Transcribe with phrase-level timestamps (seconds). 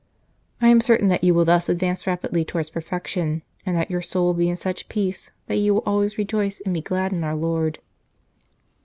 [0.59, 4.01] I am certain that you will thus advance rapidly towards perfec tion, and that your
[4.01, 7.23] soul will be in such peace that you will always rejoice and be glad in
[7.23, 7.77] our Lord."